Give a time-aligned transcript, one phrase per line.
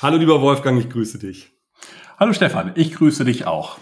[0.00, 1.50] Hallo lieber Wolfgang, ich grüße dich.
[2.20, 3.78] Hallo Stefan, ich grüße dich auch.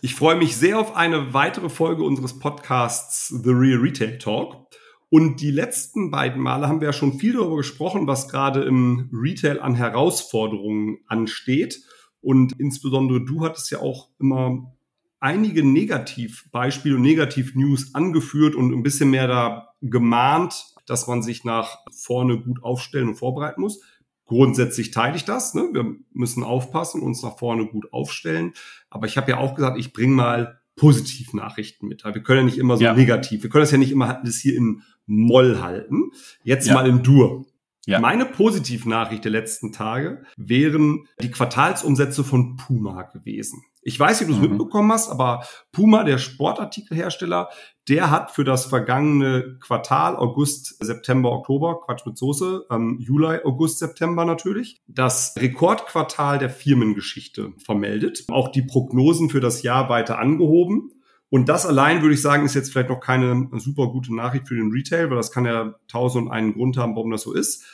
[0.00, 4.66] Ich freue mich sehr auf eine weitere Folge unseres Podcasts The Real Retail Talk.
[5.08, 9.08] Und die letzten beiden Male haben wir ja schon viel darüber gesprochen, was gerade im
[9.12, 11.80] Retail an Herausforderungen ansteht.
[12.20, 14.74] Und insbesondere du hattest ja auch immer
[15.20, 21.78] einige Negativbeispiele und Negativ-News angeführt und ein bisschen mehr da gemahnt, dass man sich nach
[21.92, 23.80] vorne gut aufstellen und vorbereiten muss.
[24.26, 25.54] Grundsätzlich teile ich das.
[25.54, 25.68] Ne?
[25.72, 28.52] Wir müssen aufpassen, uns nach vorne gut aufstellen.
[28.90, 32.04] Aber ich habe ja auch gesagt, ich bringe mal Positivnachrichten mit.
[32.04, 32.92] Wir können ja nicht immer so ja.
[32.92, 33.42] negativ.
[33.42, 36.10] Wir können das ja nicht immer das hier in Moll halten.
[36.42, 36.74] Jetzt ja.
[36.74, 37.46] mal in Dur.
[37.86, 38.00] Ja.
[38.00, 43.62] Meine Positivnachricht der letzten Tage wären die Quartalsumsätze von Puma gewesen.
[43.86, 44.56] Ich weiß nicht, ob du es mhm.
[44.56, 47.50] mitbekommen hast, aber Puma, der Sportartikelhersteller,
[47.86, 53.78] der hat für das vergangene Quartal, August, September, Oktober, Quatsch mit Soße, ähm, Juli, August,
[53.78, 58.24] September natürlich, das Rekordquartal der Firmengeschichte vermeldet.
[58.26, 60.90] Auch die Prognosen für das Jahr weiter angehoben.
[61.28, 64.56] Und das allein würde ich sagen, ist jetzt vielleicht noch keine super gute Nachricht für
[64.56, 67.64] den Retail, weil das kann ja tausend und einen Grund haben, warum das so ist.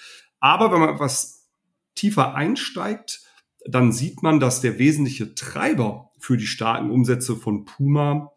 [0.41, 1.49] Aber wenn man etwas
[1.95, 3.23] tiefer einsteigt,
[3.67, 8.33] dann sieht man, dass der wesentliche Treiber für die starken Umsätze von Puma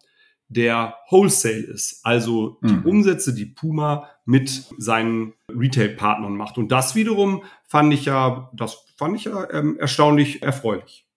[0.48, 2.02] der Wholesale ist.
[2.04, 2.86] Also die mhm.
[2.86, 6.58] Umsätze, die Puma mit seinen Retail-Partnern macht.
[6.58, 11.08] Und das wiederum fand ich ja, das fand ich ja ähm, erstaunlich erfreulich.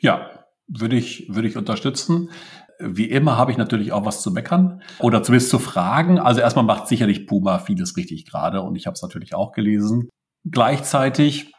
[0.00, 0.30] Ja,
[0.66, 2.30] würde ich, würde ich unterstützen.
[2.78, 6.18] Wie immer habe ich natürlich auch was zu meckern oder zumindest zu fragen.
[6.18, 10.08] Also erstmal macht sicherlich Puma vieles richtig gerade und ich habe es natürlich auch gelesen.
[10.44, 11.52] Gleichzeitig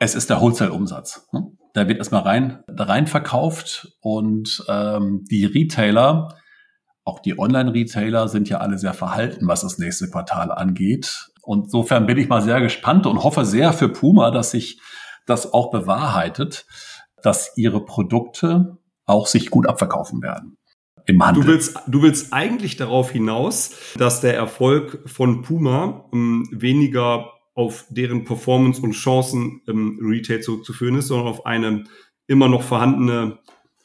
[0.00, 1.28] es ist der Wholesale-Umsatz.
[1.32, 1.52] Ne?
[1.74, 6.36] Da wird erstmal rein, rein verkauft und ähm, die Retailer,
[7.04, 11.28] auch die Online-Retailer sind ja alle sehr verhalten, was das nächste Quartal angeht.
[11.42, 14.80] Und insofern bin ich mal sehr gespannt und hoffe sehr für Puma, dass sich
[15.26, 16.66] das auch bewahrheitet,
[17.22, 20.58] dass ihre Produkte auch sich gut abverkaufen werden.
[21.06, 21.42] Im Handel.
[21.42, 27.86] Du willst, du willst eigentlich darauf hinaus, dass der Erfolg von Puma ähm, weniger auf
[27.90, 31.84] deren Performance und Chancen im Retail zurückzuführen ist, sondern auf eine
[32.28, 33.38] immer noch vorhandene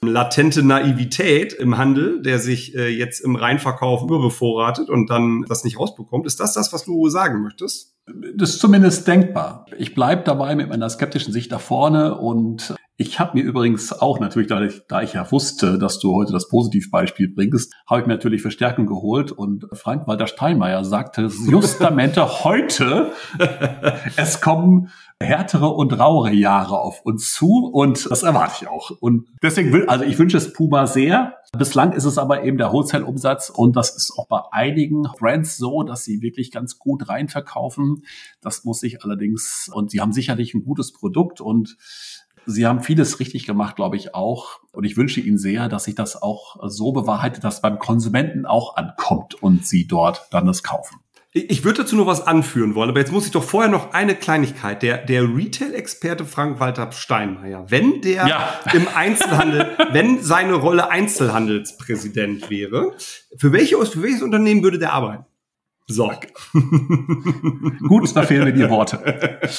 [0.03, 5.79] latente Naivität im Handel, der sich äh, jetzt im Reinverkauf überbevorratet und dann das nicht
[5.79, 6.27] rausbekommt.
[6.27, 7.95] Ist das das, was du sagen möchtest?
[8.35, 9.65] Das ist zumindest denkbar.
[9.79, 14.19] Ich bleibe dabei mit meiner skeptischen Sicht da vorne und ich habe mir übrigens auch
[14.19, 18.07] natürlich, da ich, da ich ja wusste, dass du heute das Positivbeispiel bringst, habe ich
[18.07, 23.11] mir natürlich Verstärkung geholt und Frank-Walter Steinmeier sagte justamente heute,
[24.15, 28.91] es kommen härtere und rauere Jahre auf uns zu und das erwarte ich auch.
[28.99, 31.37] Und deswegen will, also ich wünsche es Puma sehr.
[31.57, 35.83] Bislang ist es aber eben der Wholesale-Umsatz und das ist auch bei einigen Brands so,
[35.83, 38.03] dass sie wirklich ganz gut reinverkaufen.
[38.41, 41.77] Das muss ich allerdings, und sie haben sicherlich ein gutes Produkt und
[42.45, 44.59] Sie haben vieles richtig gemacht, glaube ich auch.
[44.71, 48.75] Und ich wünsche Ihnen sehr, dass sich das auch so bewahrheitet, dass beim Konsumenten auch
[48.75, 50.99] ankommt und Sie dort dann das kaufen.
[51.35, 54.13] Ich würde dazu nur was anführen wollen, aber jetzt muss ich doch vorher noch eine
[54.13, 54.83] Kleinigkeit.
[54.83, 58.59] Der, der Retail-Experte Frank-Walter Steinmeier, wenn der ja.
[58.73, 62.93] im Einzelhandel, wenn seine Rolle Einzelhandelspräsident wäre,
[63.35, 65.25] für, welche, für welches Unternehmen würde der arbeiten?
[65.87, 66.11] So.
[67.87, 69.39] Gut, da fehlen mir die Worte.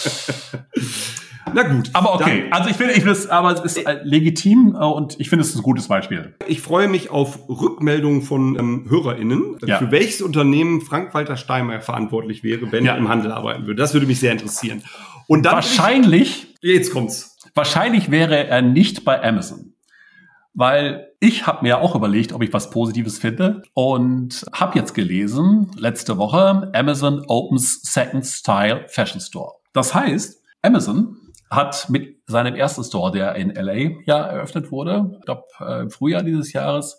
[1.53, 1.91] Na gut.
[1.93, 2.45] Aber okay.
[2.51, 5.29] Dann, also ich finde, ich finde es, aber es ist äh, legitim äh, und ich
[5.29, 6.35] finde es ist ein gutes Beispiel.
[6.47, 9.79] Ich freue mich auf Rückmeldungen von ähm, HörerInnen, ja.
[9.79, 12.93] für welches Unternehmen Frank-Walter Steinmeier verantwortlich wäre, wenn ja.
[12.93, 13.81] er im Handel arbeiten würde.
[13.81, 14.83] Das würde mich sehr interessieren.
[15.27, 16.55] Und dann wahrscheinlich.
[16.61, 17.37] Ich, jetzt kommt's.
[17.55, 19.75] Wahrscheinlich wäre er nicht bei Amazon
[20.55, 25.71] weil ich habe mir auch überlegt, ob ich was Positives finde und habe jetzt gelesen,
[25.77, 29.55] letzte Woche, Amazon opens Second Style Fashion Store.
[29.73, 31.17] Das heißt, Amazon
[31.55, 35.91] hat mit seinem ersten Store, der in LA ja eröffnet wurde, ich glaube äh, im
[35.91, 36.99] Frühjahr dieses Jahres,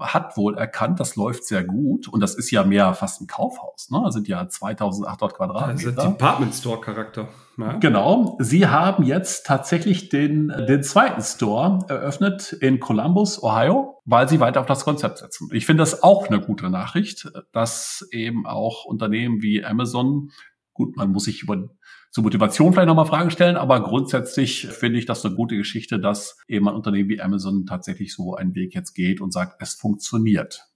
[0.00, 3.90] hat wohl erkannt, das läuft sehr gut und das ist ja mehr fast ein Kaufhaus.
[3.90, 4.00] Ne?
[4.04, 5.90] Das sind ja 2800 Quadratmeter.
[5.90, 7.28] Ist Department Store Charakter.
[7.56, 7.72] Ja.
[7.74, 8.36] Genau.
[8.40, 14.60] Sie haben jetzt tatsächlich den, den zweiten Store eröffnet in Columbus, Ohio, weil sie weiter
[14.60, 15.48] auf das Konzept setzen.
[15.52, 20.30] Ich finde das auch eine gute Nachricht, dass eben auch Unternehmen wie Amazon
[20.76, 21.68] gut, man muss sich über
[22.10, 26.38] zur Motivation vielleicht nochmal Fragen stellen, aber grundsätzlich finde ich das eine gute Geschichte, dass
[26.48, 30.66] eben ein Unternehmen wie Amazon tatsächlich so einen Weg jetzt geht und sagt, es funktioniert.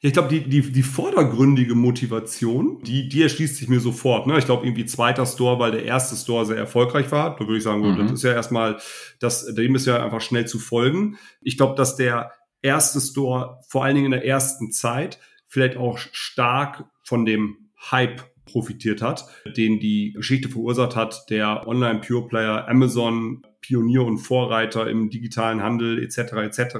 [0.00, 4.26] Ja, ich glaube, die, die, die vordergründige Motivation, die, die erschließt sich mir sofort.
[4.26, 4.38] Ne?
[4.38, 7.36] Ich glaube, irgendwie zweiter Store, weil der erste Store sehr erfolgreich war.
[7.36, 7.98] Da würde ich sagen, mhm.
[7.98, 8.78] das ist ja erstmal,
[9.20, 11.18] das, dem ist ja einfach schnell zu folgen.
[11.42, 15.18] Ich glaube, dass der erste Store vor allen Dingen in der ersten Zeit
[15.48, 22.68] vielleicht auch stark von dem Hype profitiert hat, den die Geschichte verursacht hat, der Online-Pure-Player
[22.68, 26.18] Amazon, Pionier und Vorreiter im digitalen Handel etc.
[26.18, 26.76] etc.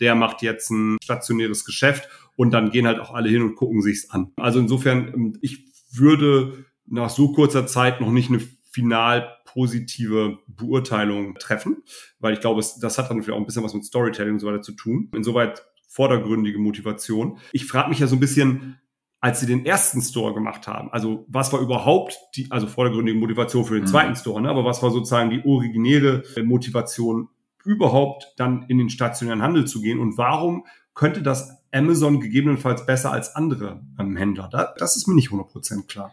[0.00, 3.82] Der macht jetzt ein stationäres Geschäft und dann gehen halt auch alle hin und gucken
[3.82, 4.32] sich's an.
[4.36, 11.34] Also insofern, ähm, ich würde nach so kurzer Zeit noch nicht eine final positive Beurteilung
[11.36, 11.82] treffen,
[12.20, 14.46] weil ich glaube, das hat dann vielleicht auch ein bisschen was mit Storytelling und so
[14.46, 15.10] weiter zu tun.
[15.14, 17.38] Insoweit vordergründige Motivation.
[17.52, 18.78] Ich frage mich ja so ein bisschen,
[19.26, 23.64] als sie den ersten Store gemacht haben, also was war überhaupt die, also vordergründige Motivation
[23.64, 23.88] für den mhm.
[23.88, 24.48] zweiten Store, ne?
[24.48, 27.28] aber was war sozusagen die originäre Motivation
[27.64, 30.64] überhaupt dann in den stationären Handel zu gehen und warum
[30.94, 34.48] könnte das Amazon gegebenenfalls besser als andere ähm, Händler?
[34.48, 36.12] Da, das ist mir nicht 100% klar.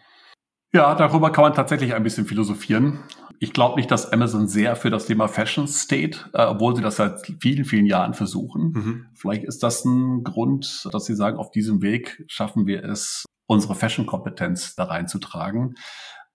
[0.73, 2.99] Ja, darüber kann man tatsächlich ein bisschen philosophieren.
[3.39, 6.95] Ich glaube nicht, dass Amazon sehr für das Thema Fashion steht, äh, obwohl sie das
[6.95, 8.71] seit vielen, vielen Jahren versuchen.
[8.71, 9.05] Mhm.
[9.13, 13.75] Vielleicht ist das ein Grund, dass sie sagen, auf diesem Weg schaffen wir es, unsere
[13.75, 15.75] Fashion-Kompetenz da reinzutragen,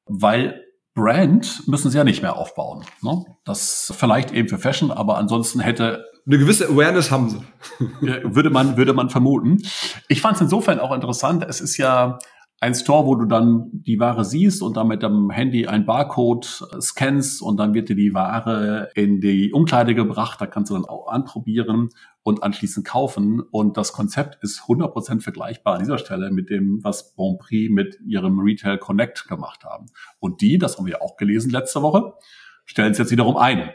[0.04, 0.62] weil
[0.94, 2.84] Brand müssen sie ja nicht mehr aufbauen.
[3.02, 3.24] Ne?
[3.44, 7.40] Das vielleicht eben für Fashion, aber ansonsten hätte eine gewisse Awareness haben sie.
[8.22, 9.62] würde man würde man vermuten.
[10.08, 11.44] Ich fand es insofern auch interessant.
[11.48, 12.18] Es ist ja
[12.60, 16.44] ein Store, wo du dann die Ware siehst und dann mit dem Handy ein Barcode
[16.80, 20.40] scannst und dann wird dir die Ware in die Umkleide gebracht.
[20.40, 21.90] Da kannst du dann auch anprobieren
[22.24, 23.40] und anschließend kaufen.
[23.40, 28.40] Und das Konzept ist 100% vergleichbar an dieser Stelle mit dem, was Bonprix mit ihrem
[28.40, 29.86] Retail Connect gemacht haben.
[30.18, 32.14] Und die, das haben wir auch gelesen letzte Woche,
[32.64, 33.70] stellen es jetzt wiederum ein.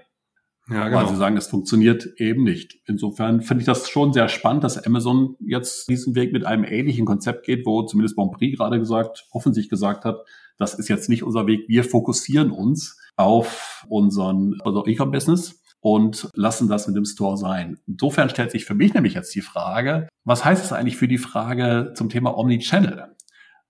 [0.70, 1.02] Ja, genau.
[1.02, 2.80] Weil sie sagen, es funktioniert eben nicht.
[2.86, 7.06] Insofern finde ich das schon sehr spannend, dass Amazon jetzt diesen Weg mit einem ähnlichen
[7.06, 10.24] Konzept geht, wo zumindest Bonprix gerade gesagt, offensichtlich gesagt hat,
[10.58, 11.68] das ist jetzt nicht unser Weg.
[11.68, 17.78] Wir fokussieren uns auf unseren also E-Com-Business und lassen das mit dem Store sein.
[17.86, 21.18] Insofern stellt sich für mich nämlich jetzt die Frage, was heißt es eigentlich für die
[21.18, 23.16] Frage zum Thema Omnichannel?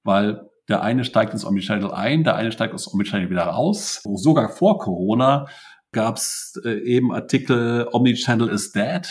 [0.04, 4.02] Weil der eine steigt ins Omnichannel ein, der eine steigt aus Omnichannel wieder raus.
[4.16, 5.48] Sogar vor Corona
[5.94, 9.08] gab es äh, eben Artikel Omnichannel is dead.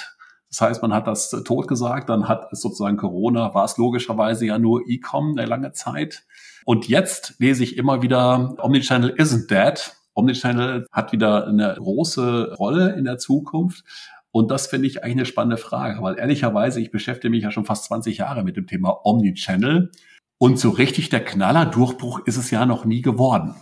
[0.51, 4.45] Das heißt, man hat das tot gesagt, dann hat es sozusagen Corona, war es logischerweise
[4.45, 6.25] ja nur E-Com eine lange Zeit.
[6.67, 9.97] Und jetzt lese ich immer wieder, Omnichannel isn't dead.
[10.15, 13.85] Omnichannel hat wieder eine große Rolle in der Zukunft.
[14.31, 17.65] Und das finde ich eigentlich eine spannende Frage, weil ehrlicherweise, ich beschäftige mich ja schon
[17.65, 19.91] fast 20 Jahre mit dem Thema Omnichannel.
[20.39, 23.55] Und so richtig der Knaller-Durchbruch ist es ja noch nie geworden.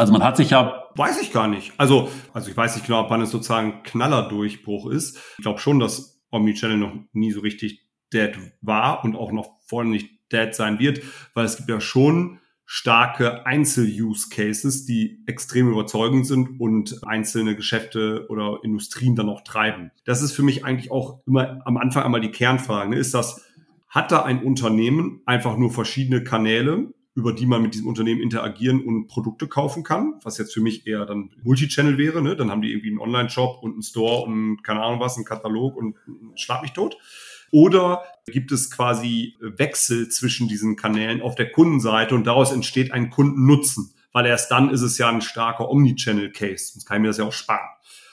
[0.00, 0.84] Also man hat sich ja.
[0.96, 1.74] Weiß ich gar nicht.
[1.76, 5.18] Also, also ich weiß nicht genau, wann es sozusagen Knallerdurchbruch ist.
[5.36, 8.32] Ich glaube schon, dass Omnichannel noch nie so richtig dead
[8.62, 11.02] war und auch noch vorne nicht dead sein wird,
[11.34, 18.60] weil es gibt ja schon starke Einzel-Use-Cases, die extrem überzeugend sind und einzelne Geschäfte oder
[18.62, 19.90] Industrien dann auch treiben.
[20.06, 22.96] Das ist für mich eigentlich auch immer am Anfang einmal die Kernfrage.
[22.96, 23.44] Ist das,
[23.90, 28.84] hat da ein Unternehmen einfach nur verschiedene Kanäle, über die man mit diesem Unternehmen interagieren
[28.84, 32.22] und Produkte kaufen kann, was jetzt für mich eher dann Multichannel wäre.
[32.22, 32.36] Ne?
[32.36, 35.76] Dann haben die irgendwie einen Online-Shop und einen Store und keine Ahnung was, einen Katalog
[35.76, 35.96] und
[36.36, 36.96] schlag mich tot.
[37.50, 43.10] Oder gibt es quasi Wechsel zwischen diesen Kanälen auf der Kundenseite und daraus entsteht ein
[43.10, 43.92] Kundennutzen?
[44.12, 46.72] Weil erst dann ist es ja ein starker Omnichannel-Case.
[46.72, 47.69] Sonst kann ich mir das ja auch sparen.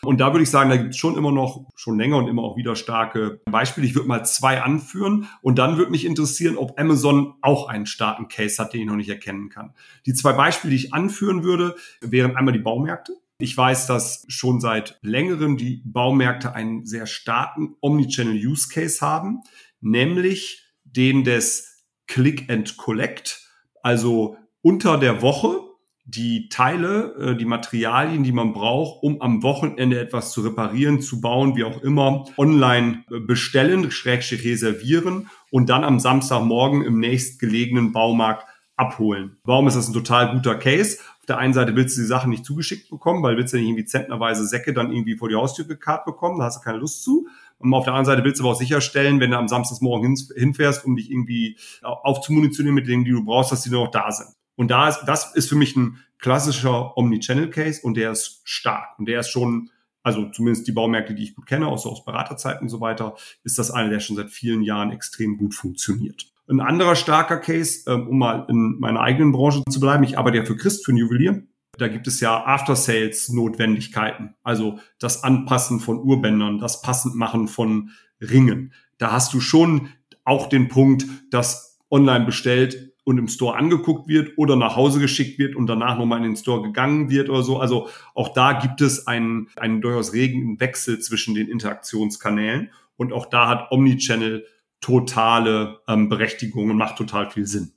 [0.08, 2.42] Und da würde ich sagen, da gibt es schon immer noch, schon länger und immer
[2.44, 3.86] auch wieder starke Beispiele.
[3.86, 8.30] Ich würde mal zwei anführen und dann würde mich interessieren, ob Amazon auch einen starken
[8.30, 9.74] Case hat, den ich noch nicht erkennen kann.
[10.06, 13.18] Die zwei Beispiele, die ich anführen würde, wären einmal die Baumärkte.
[13.38, 19.42] Ich weiß, dass schon seit längerem die Baumärkte einen sehr starken Omnichannel-Use-Case haben,
[19.82, 23.42] nämlich den des Click and Collect.
[23.84, 25.67] Also unter der Woche
[26.08, 31.20] die Teile, äh, die Materialien, die man braucht, um am Wochenende etwas zu reparieren, zu
[31.20, 37.92] bauen, wie auch immer, online äh, bestellen, schrägstrich reservieren und dann am Samstagmorgen im nächstgelegenen
[37.92, 38.46] Baumarkt
[38.78, 39.38] abholen.
[39.44, 41.00] Warum ist das ein total guter Case?
[41.20, 43.68] Auf der einen Seite willst du die Sachen nicht zugeschickt bekommen, weil willst du nicht
[43.68, 47.04] irgendwie zentnerweise Säcke dann irgendwie vor die Haustür gekarrt bekommen, da hast du keine Lust
[47.04, 47.28] zu.
[47.60, 50.86] Und auf der anderen Seite willst du aber auch sicherstellen, wenn du am Samstagsmorgen hinfährst,
[50.86, 54.37] um dich irgendwie aufzumunitionieren mit denen, die du brauchst, dass die noch da sind.
[54.58, 58.98] Und da ist, das ist für mich ein klassischer Omnichannel-Case und der ist stark.
[58.98, 59.70] Und der ist schon,
[60.04, 63.16] also zumindest die Baumärkte, die ich gut kenne, auch so aus Beraterzeiten und so weiter,
[63.44, 66.26] ist das einer, der schon seit vielen Jahren extrem gut funktioniert.
[66.50, 70.38] Ein anderer starker Case, ähm, um mal in meiner eigenen Branche zu bleiben, ich arbeite
[70.38, 71.44] ja für Christ, für einen Juwelier.
[71.78, 78.74] Da gibt es ja After-Sales-Notwendigkeiten, also das Anpassen von Urbändern, das Passendmachen von Ringen.
[78.98, 79.90] Da hast du schon
[80.24, 85.40] auch den Punkt, dass online bestellt und im Store angeguckt wird oder nach Hause geschickt
[85.40, 87.58] wird und danach nochmal in den Store gegangen wird oder so.
[87.58, 93.28] Also auch da gibt es einen, einen durchaus regen Wechsel zwischen den Interaktionskanälen und auch
[93.28, 94.46] da hat Omnichannel
[94.82, 97.72] totale ähm, Berechtigung und macht total viel Sinn.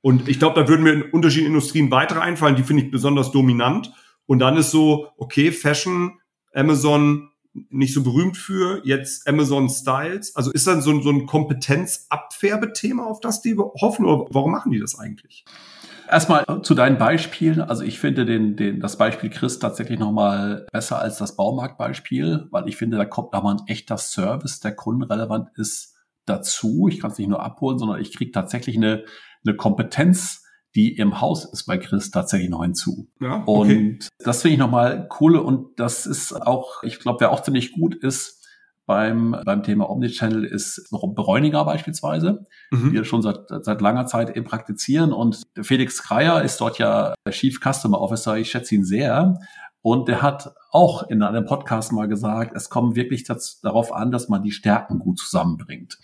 [0.00, 3.32] Und ich glaube, da würden mir in unterschiedlichen Industrien weitere einfallen, die finde ich besonders
[3.32, 3.92] dominant.
[4.26, 6.20] Und dann ist so, okay, Fashion,
[6.54, 10.34] Amazon nicht so berühmt für, jetzt Amazon Styles.
[10.36, 14.80] Also ist dann so, so ein Kompetenzabfärbethema, auf das die hoffen, oder warum machen die
[14.80, 15.44] das eigentlich?
[16.10, 17.60] Erstmal zu deinen Beispielen.
[17.60, 22.68] Also ich finde den, den, das Beispiel Chris tatsächlich nochmal besser als das Baumarktbeispiel, weil
[22.68, 25.92] ich finde, da kommt nochmal ein echter Service, der kundenrelevant ist,
[26.26, 26.88] dazu.
[26.88, 29.04] Ich kann es nicht nur abholen, sondern ich kriege tatsächlich eine,
[29.44, 30.41] eine Kompetenz,
[30.74, 33.08] die im Haus ist bei Chris tatsächlich noch hinzu.
[33.20, 33.76] Ja, okay.
[33.76, 37.72] Und das finde ich nochmal cool und das ist auch, ich glaube, wer auch ziemlich
[37.72, 38.42] gut ist,
[38.84, 42.88] beim, beim Thema Omnichannel ist Bräuninger beispielsweise, mhm.
[42.88, 45.12] die wir schon seit, seit langer Zeit eben praktizieren.
[45.12, 48.36] Und Felix Kreier ist dort ja Chief Customer Officer.
[48.36, 49.38] Ich schätze ihn sehr.
[49.82, 54.12] Und der hat auch in einem Podcast mal gesagt, es kommt wirklich das, darauf an,
[54.12, 55.98] dass man die Stärken gut zusammenbringt.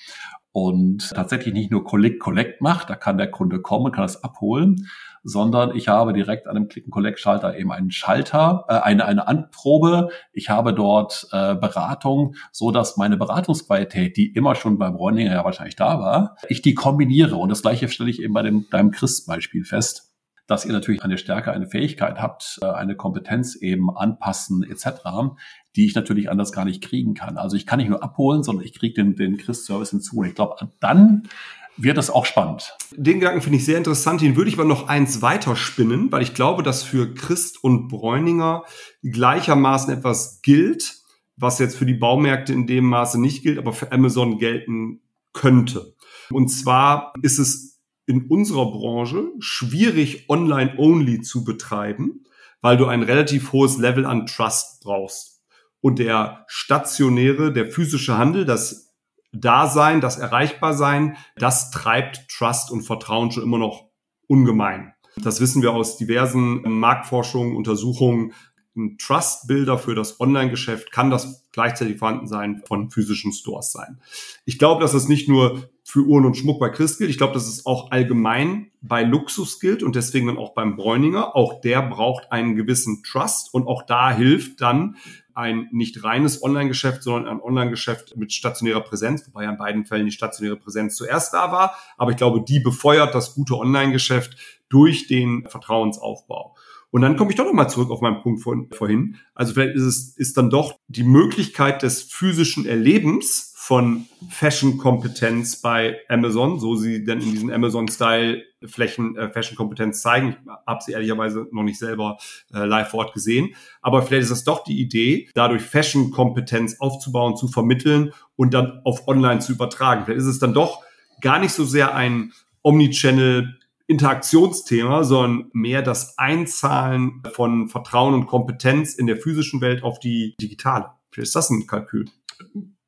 [0.61, 4.88] Und tatsächlich nicht nur Collect Collect macht, da kann der Kunde kommen, kann das abholen,
[5.23, 10.09] sondern ich habe direkt an einem Click-and-Collect-Schalter eben einen Schalter, äh, eine, eine Anprobe.
[10.33, 15.45] Ich habe dort äh, Beratung, so dass meine Beratungsqualität, die immer schon beim Bräuninger ja
[15.45, 17.37] wahrscheinlich da war, ich die kombiniere.
[17.37, 20.09] Und das gleiche stelle ich eben bei dem, deinem Christ-Beispiel fest
[20.49, 25.37] dass ihr natürlich eine Stärke, eine Fähigkeit habt, äh, eine Kompetenz eben anpassen etc.,
[25.77, 27.37] die ich natürlich anders gar nicht kriegen kann.
[27.37, 30.19] Also ich kann nicht nur abholen, sondern ich kriege den, den Christ-Service hinzu.
[30.19, 31.29] Und ich glaube, dann
[31.77, 32.77] wird es auch spannend.
[32.97, 34.21] Den Gedanken finde ich sehr interessant.
[34.21, 37.89] Den würde ich aber noch eins weiter spinnen, weil ich glaube, dass für Christ und
[37.89, 38.65] Bräuninger
[39.03, 40.97] gleichermaßen etwas gilt,
[41.37, 45.01] was jetzt für die Baumärkte in dem Maße nicht gilt, aber für Amazon gelten
[45.33, 45.95] könnte.
[46.31, 52.25] Und zwar ist es in unserer Branche schwierig, online-only zu betreiben,
[52.61, 55.38] weil du ein relativ hohes Level an Trust brauchst.
[55.80, 58.94] Und der stationäre, der physische Handel, das
[59.32, 63.88] Dasein, das Erreichbarsein, das treibt Trust und Vertrauen schon immer noch
[64.26, 64.94] ungemein.
[65.16, 68.32] Das wissen wir aus diversen Marktforschungen, Untersuchungen.
[68.76, 74.00] Ein Trust-Builder für das Online-Geschäft kann das gleichzeitig vorhanden sein von physischen Stores sein.
[74.44, 77.11] Ich glaube, dass das nicht nur für Uhren und Schmuck bei Chris gilt.
[77.11, 81.35] Ich glaube, dass es auch allgemein bei Luxus gilt und deswegen dann auch beim Bräuninger.
[81.35, 84.97] Auch der braucht einen gewissen Trust und auch da hilft dann
[85.38, 90.12] ein nicht reines Online-Geschäft, sondern ein Online-Geschäft mit stationärer Präsenz, wobei in beiden Fällen die
[90.12, 91.76] stationäre Präsenz zuerst da war.
[91.97, 94.37] Aber ich glaube, die befeuert das gute Online-Geschäft
[94.68, 96.57] durch den Vertrauensaufbau.
[96.90, 99.16] Und dann komme ich doch nochmal zurück auf meinen Punkt von vorhin.
[99.35, 105.99] Also vielleicht ist es ist dann doch die Möglichkeit des physischen Erlebens von Fashion-Kompetenz bei
[106.09, 110.39] Amazon, so sie denn in diesen Amazon-Style-Flächen äh, Fashion-Kompetenz zeigen.
[110.41, 112.17] Ich habe sie ehrlicherweise noch nicht selber
[112.55, 113.55] äh, live vor Ort gesehen.
[113.83, 119.07] Aber vielleicht ist das doch die Idee, dadurch Fashion-Kompetenz aufzubauen, zu vermitteln und dann auf
[119.07, 120.07] Online zu übertragen.
[120.07, 120.83] Vielleicht ist es dann doch
[121.21, 122.33] gar nicht so sehr ein
[122.63, 130.01] Omnichannel Interaktionsthema, sondern mehr das Einzahlen von Vertrauen und Kompetenz in der physischen Welt auf
[130.01, 130.87] die digitale.
[131.11, 132.07] Vielleicht ist das ein Kalkül.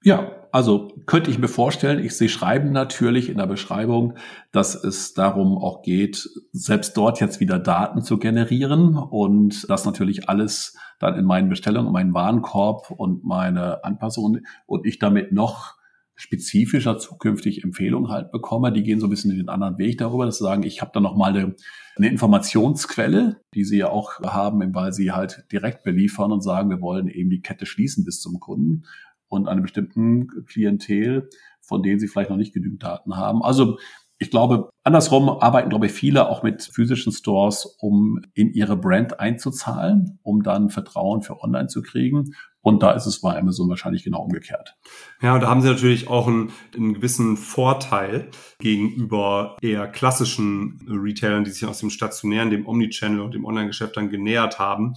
[0.03, 4.15] Ja, also könnte ich mir vorstellen, ich sehe Schreiben natürlich in der Beschreibung,
[4.53, 10.29] dass es darum auch geht, selbst dort jetzt wieder Daten zu generieren und das natürlich
[10.29, 15.81] alles dann in meinen Bestellungen, meinen Warenkorb und meine Anpassungen und ich damit noch
[16.21, 18.73] spezifischer zukünftig Empfehlungen halt bekomme.
[18.73, 21.01] Die gehen so ein bisschen den anderen Weg darüber, dass sie sagen, ich habe da
[21.01, 21.55] nochmal eine,
[21.97, 26.83] eine Informationsquelle, die sie ja auch haben, weil sie halt direkt beliefern und sagen, wir
[26.83, 28.83] wollen eben die Kette schließen bis zum Kunden
[29.31, 31.31] und einem bestimmten Klientel,
[31.63, 33.43] von denen sie vielleicht noch nicht genügend Daten haben.
[33.43, 33.79] Also
[34.19, 39.19] ich glaube, andersrum arbeiten, glaube ich, viele auch mit physischen Stores, um in ihre Brand
[39.19, 42.35] einzuzahlen, um dann Vertrauen für online zu kriegen.
[42.61, 44.77] Und da ist es bei Amazon wahrscheinlich genau umgekehrt.
[45.23, 51.45] Ja, und da haben sie natürlich auch einen, einen gewissen Vorteil gegenüber eher klassischen Retailern,
[51.45, 54.93] die sich aus dem stationären, dem Omnichannel und dem Online-Geschäft dann genähert haben,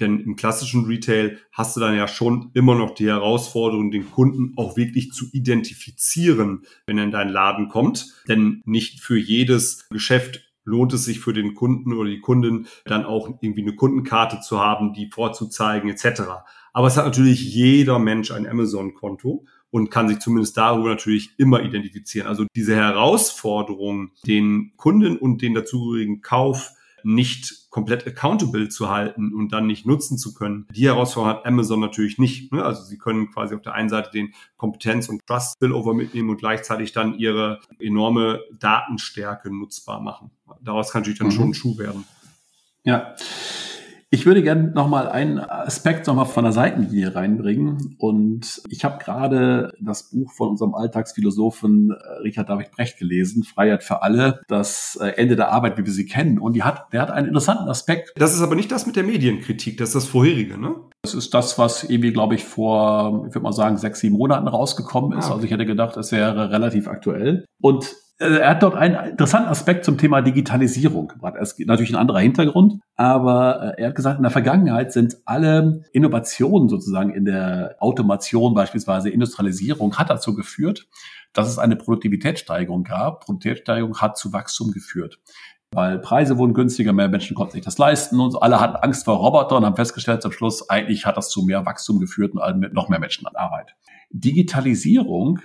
[0.00, 4.52] denn im klassischen Retail hast du dann ja schon immer noch die Herausforderung, den Kunden
[4.56, 8.14] auch wirklich zu identifizieren, wenn er in deinen Laden kommt.
[8.28, 13.04] Denn nicht für jedes Geschäft lohnt es sich für den Kunden oder die Kundin dann
[13.04, 16.22] auch irgendwie eine Kundenkarte zu haben, die vorzuzeigen etc.
[16.72, 21.62] Aber es hat natürlich jeder Mensch ein Amazon-Konto und kann sich zumindest darüber natürlich immer
[21.62, 22.28] identifizieren.
[22.28, 26.72] Also diese Herausforderung, den Kunden und den dazugehörigen Kauf
[27.02, 30.66] nicht komplett accountable zu halten und dann nicht nutzen zu können.
[30.74, 32.52] Die Herausforderung hat Amazon natürlich nicht.
[32.52, 32.64] Ne?
[32.64, 36.92] Also sie können quasi auf der einen Seite den Kompetenz- und Trust-Spillover mitnehmen und gleichzeitig
[36.92, 40.30] dann ihre enorme Datenstärke nutzbar machen.
[40.62, 41.32] Daraus kann natürlich dann mhm.
[41.32, 42.04] schon ein Schuh werden.
[42.84, 43.14] Ja.
[44.10, 47.96] Ich würde gerne nochmal einen Aspekt nochmal von der Seitenlinie reinbringen.
[47.98, 53.82] Und ich habe gerade das Buch von unserem Alltagsphilosophen äh, Richard David Brecht gelesen, Freiheit
[53.82, 56.38] für alle, das äh, Ende der Arbeit, wie wir sie kennen.
[56.38, 58.12] Und die hat, der hat einen interessanten Aspekt.
[58.16, 60.76] Das ist aber nicht das mit der Medienkritik, das ist das vorherige, ne?
[61.06, 64.48] Das ist das, was irgendwie, glaube ich, vor, ich würde mal sagen, sechs, sieben Monaten
[64.48, 65.26] rausgekommen ist.
[65.26, 65.34] Ah.
[65.34, 67.44] Also ich hätte gedacht, es wäre relativ aktuell.
[67.60, 71.34] Und äh, er hat dort einen interessanten Aspekt zum Thema Digitalisierung gebracht.
[71.36, 75.16] Er ist natürlich ein anderer Hintergrund, aber äh, er hat gesagt, in der Vergangenheit sind
[75.26, 80.88] alle Innovationen sozusagen in der Automation, beispielsweise Industrialisierung, hat dazu geführt,
[81.32, 83.26] dass es eine Produktivitätssteigerung gab.
[83.26, 85.20] Produktivitätssteigerung hat zu Wachstum geführt.
[85.72, 89.16] Weil Preise wurden günstiger, mehr Menschen konnten sich das leisten und alle hatten Angst vor
[89.16, 92.72] Robotern und haben festgestellt zum Schluss, eigentlich hat das zu mehr Wachstum geführt und mit
[92.72, 93.74] noch mehr Menschen an Arbeit.
[94.10, 95.40] Digitalisierung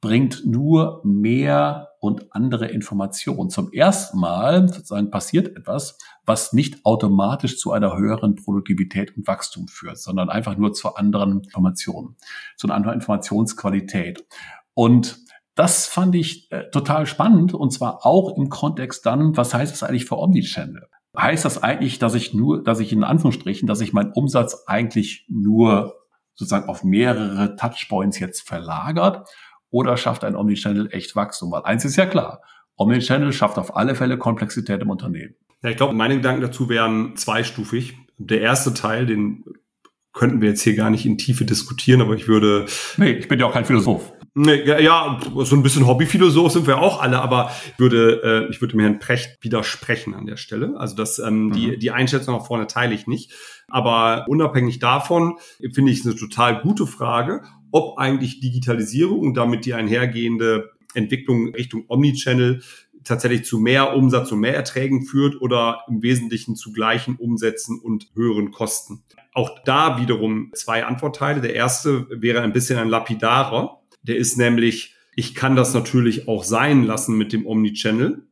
[0.00, 3.50] bringt nur mehr und andere Informationen.
[3.50, 9.68] Zum ersten Mal sozusagen passiert etwas, was nicht automatisch zu einer höheren Produktivität und Wachstum
[9.68, 12.16] führt, sondern einfach nur zu anderen Informationen,
[12.56, 14.24] zu einer anderen Informationsqualität.
[14.72, 15.18] Und
[15.54, 19.82] das fand ich äh, total spannend und zwar auch im Kontext dann, was heißt das
[19.82, 20.88] eigentlich für Omnichannel?
[21.16, 25.26] Heißt das eigentlich, dass ich nur, dass ich in Anführungsstrichen, dass ich meinen Umsatz eigentlich
[25.28, 25.96] nur
[26.34, 29.28] sozusagen auf mehrere Touchpoints jetzt verlagert
[29.70, 31.50] oder schafft ein Omnichannel echt Wachstum?
[31.50, 32.42] Weil eins ist ja klar,
[32.76, 35.34] Omnichannel schafft auf alle Fälle Komplexität im Unternehmen.
[35.62, 37.96] Ja, ich glaube, meine Gedanken dazu wären zweistufig.
[38.16, 39.44] Der erste Teil, den
[40.12, 42.66] könnten wir jetzt hier gar nicht in Tiefe diskutieren, aber ich würde.
[42.96, 44.12] Nee, ich bin ja auch kein Philosoph.
[44.34, 48.60] Nee, ja, so ein bisschen Hobbyphilosoph sind wir auch alle, aber ich würde, äh, ich
[48.60, 50.74] würde dem Herrn Precht widersprechen an der Stelle.
[50.76, 51.52] Also das, ähm, mhm.
[51.52, 53.32] die, die Einschätzung nach vorne teile ich nicht.
[53.68, 55.38] Aber unabhängig davon
[55.72, 61.54] finde ich es eine total gute Frage, ob eigentlich Digitalisierung und damit die einhergehende Entwicklung
[61.54, 62.62] Richtung Omnichannel
[63.04, 68.10] tatsächlich zu mehr Umsatz und mehr Erträgen führt oder im Wesentlichen zu gleichen Umsätzen und
[68.14, 69.02] höheren Kosten.
[69.32, 71.40] Auch da wiederum zwei Antwortteile.
[71.40, 73.79] Der erste wäre ein bisschen ein lapidarer.
[74.02, 78.26] Der ist nämlich, ich kann das natürlich auch sein lassen mit dem Omnichannel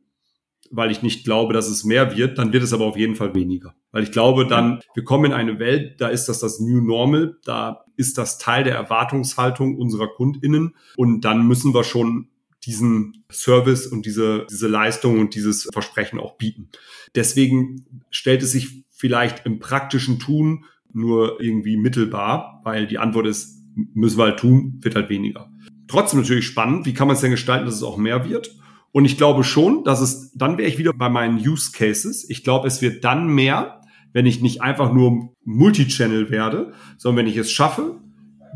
[0.71, 3.33] weil ich nicht glaube, dass es mehr wird, dann wird es aber auf jeden Fall
[3.33, 3.75] weniger.
[3.91, 7.37] Weil ich glaube dann, wir kommen in eine Welt, da ist das das New Normal,
[7.43, 12.29] da ist das Teil der Erwartungshaltung unserer KundInnen und dann müssen wir schon
[12.65, 16.69] diesen Service und diese, diese Leistung und dieses Versprechen auch bieten.
[17.15, 23.63] Deswegen stellt es sich vielleicht im praktischen Tun nur irgendwie mittelbar, weil die Antwort ist,
[23.93, 25.48] müssen wir halt tun, wird halt weniger.
[25.89, 28.55] Trotzdem natürlich spannend, wie kann man es denn gestalten, dass es auch mehr wird?
[28.91, 32.29] Und ich glaube schon, dass es, dann wäre ich wieder bei meinen Use Cases.
[32.29, 33.81] Ich glaube, es wird dann mehr,
[34.13, 37.99] wenn ich nicht einfach nur Multichannel werde, sondern wenn ich es schaffe,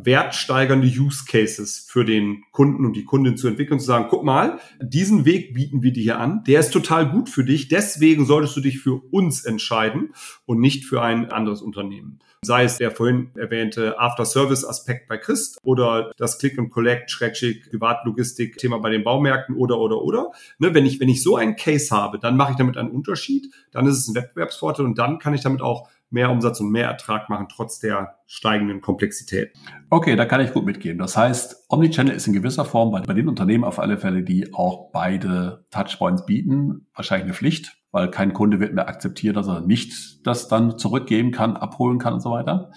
[0.02, 4.60] wertsteigernde Use Cases für den Kunden und die Kundin zu entwickeln, zu sagen, guck mal,
[4.82, 8.56] diesen Weg bieten wir dir hier an, der ist total gut für dich, deswegen solltest
[8.58, 10.14] du dich für uns entscheiden
[10.46, 12.20] und nicht für ein anderes Unternehmen.
[12.44, 18.80] Sei es der vorhin erwähnte After-Service-Aspekt bei Christ oder das Click and Collect, Schrägschick, Privatlogistik-Thema
[18.80, 20.32] bei den Baumärkten oder, oder, oder.
[20.60, 23.54] Ne, wenn ich, wenn ich so einen Case habe, dann mache ich damit einen Unterschied,
[23.72, 26.88] dann ist es ein Wettbewerbsvorteil und dann kann ich damit auch mehr Umsatz und mehr
[26.88, 29.52] Ertrag machen, trotz der steigenden Komplexität.
[29.90, 31.00] Okay, da kann ich gut mitgehen.
[31.00, 34.54] Das heißt, Omnichannel ist in gewisser Form bei, bei den Unternehmen auf alle Fälle, die
[34.54, 39.62] auch beide Touchpoints bieten, wahrscheinlich eine Pflicht, weil kein Kunde wird mehr akzeptieren, dass er
[39.62, 42.72] nicht das dann zurückgeben kann, abholen kann und so weiter.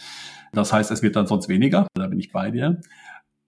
[0.52, 1.88] Das heißt, es wird dann sonst weniger.
[1.94, 2.80] Da bin ich bei dir.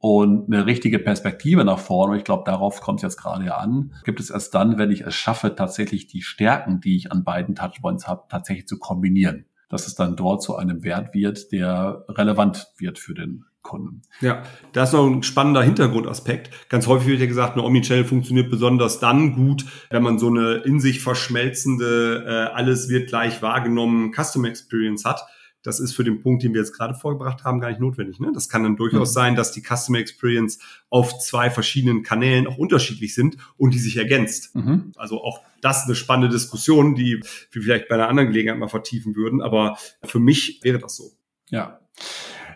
[0.00, 4.20] Und eine richtige Perspektive nach vorne, ich glaube, darauf kommt es jetzt gerade an, gibt
[4.20, 8.06] es erst dann, wenn ich es schaffe, tatsächlich die Stärken, die ich an beiden Touchpoints
[8.08, 12.98] habe, tatsächlich zu kombinieren dass es dann dort zu einem Wert wird, der relevant wird
[12.98, 14.02] für den Kunden.
[14.20, 16.50] Ja, da ist noch ein spannender Hintergrundaspekt.
[16.70, 20.54] Ganz häufig wird ja gesagt, eine Omnichannel funktioniert besonders dann gut, wenn man so eine
[20.64, 25.20] in sich verschmelzende, äh, alles wird gleich wahrgenommen Customer Experience hat.
[25.62, 28.20] Das ist für den Punkt, den wir jetzt gerade vorgebracht haben, gar nicht notwendig.
[28.20, 28.30] Ne?
[28.32, 29.14] Das kann dann durchaus mhm.
[29.14, 33.98] sein, dass die Customer Experience auf zwei verschiedenen Kanälen auch unterschiedlich sind und die sich
[33.98, 34.54] ergänzt.
[34.54, 34.92] Mhm.
[34.96, 39.14] Also auch das eine spannende Diskussion, die wir vielleicht bei einer anderen Gelegenheit mal vertiefen
[39.14, 39.42] würden.
[39.42, 41.10] Aber für mich wäre das so.
[41.50, 41.80] Ja.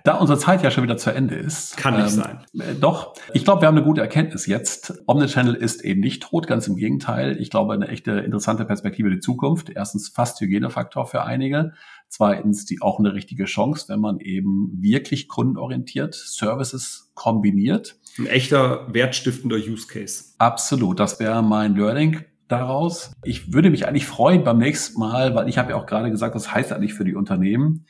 [0.04, 1.76] Da unsere Zeit ja schon wieder zu Ende ist.
[1.76, 2.38] Kann nicht ähm, sein.
[2.58, 3.14] Äh, doch.
[3.34, 4.94] Ich glaube, wir haben eine gute Erkenntnis jetzt.
[5.06, 7.40] Omnichannel ist eben nicht tot, ganz im Gegenteil.
[7.40, 9.70] Ich glaube, eine echte interessante Perspektive in die Zukunft.
[9.70, 11.72] Erstens fast Hygienefaktor für einige.
[12.08, 17.96] Zweitens die auch eine richtige Chance, wenn man eben wirklich kundenorientiert Services kombiniert.
[18.18, 20.34] Ein echter wertstiftender Use Case.
[20.38, 21.00] Absolut.
[21.00, 23.12] Das wäre mein Learning daraus.
[23.24, 26.34] Ich würde mich eigentlich freuen beim nächsten Mal, weil ich habe ja auch gerade gesagt,
[26.34, 27.86] was heißt eigentlich für die Unternehmen,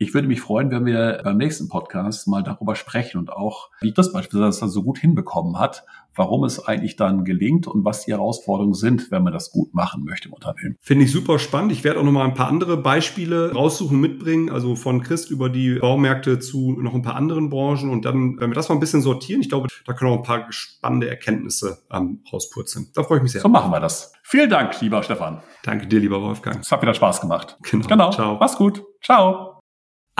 [0.00, 3.92] Ich würde mich freuen, wenn wir beim nächsten Podcast mal darüber sprechen und auch, wie
[3.92, 5.84] das beispielsweise so gut hinbekommen hat,
[6.14, 10.04] warum es eigentlich dann gelingt und was die Herausforderungen sind, wenn man das gut machen
[10.04, 10.76] möchte im Unternehmen.
[10.80, 11.72] Finde ich super spannend.
[11.72, 15.48] Ich werde auch noch mal ein paar andere Beispiele raussuchen, mitbringen, also von Christ über
[15.48, 18.80] die Baumärkte zu noch ein paar anderen Branchen und dann, wenn wir das mal ein
[18.80, 22.88] bisschen sortieren, ich glaube, da können auch ein paar spannende Erkenntnisse ähm, rauspurzeln.
[22.94, 23.40] Da freue ich mich sehr.
[23.40, 24.12] So machen wir das.
[24.22, 25.42] Vielen Dank, lieber Stefan.
[25.64, 26.60] Danke dir, lieber Wolfgang.
[26.60, 27.56] Es hat wieder Spaß gemacht.
[27.62, 27.86] Genau.
[27.86, 28.10] genau.
[28.10, 28.36] Ciao.
[28.38, 28.84] Mach's gut.
[29.02, 29.57] Ciao.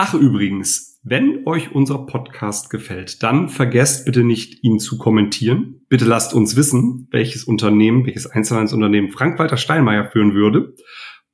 [0.01, 5.81] Ach übrigens, wenn euch unser Podcast gefällt, dann vergesst bitte nicht, ihn zu kommentieren.
[5.89, 10.73] Bitte lasst uns wissen, welches Unternehmen, welches Einzelhandelsunternehmen Frank-Walter Steinmeier führen würde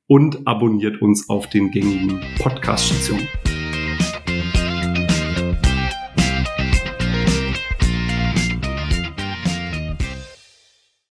[0.08, 3.28] und abonniert uns auf den gängigen Podcast-Stationen.